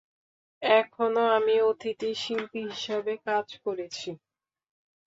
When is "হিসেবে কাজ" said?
2.69-3.47